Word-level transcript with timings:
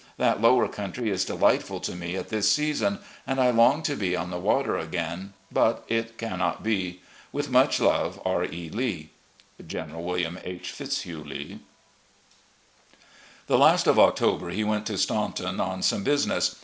That 0.17 0.41
lower 0.41 0.67
cotmtry 0.67 1.09
is 1.09 1.27
delightftd 1.27 1.83
to 1.83 1.95
me 1.95 2.15
at 2.15 2.29
this 2.29 2.51
season, 2.51 2.97
and 3.27 3.39
I 3.39 3.51
long 3.51 3.83
to 3.83 3.95
be 3.95 4.15
on 4.15 4.31
the 4.31 4.39
water 4.39 4.75
again, 4.75 5.33
but 5.51 5.85
it 5.87 6.17
cannot 6.17 6.63
be. 6.63 7.01
With 7.31 7.51
much 7.51 7.79
love, 7.79 8.19
"R. 8.25 8.43
E. 8.43 8.71
Lee. 8.73 9.11
"General 9.67 10.01
Wm. 10.03 10.39
H. 10.43 10.71
Fitzhugh 10.71 11.23
Lee." 11.23 11.59
The 13.45 13.59
last 13.59 13.85
of 13.85 13.99
October 13.99 14.49
he 14.49 14.63
went 14.63 14.87
to 14.87 14.97
Staunton 14.97 15.59
on 15.59 15.83
some 15.83 16.03
business. 16.03 16.55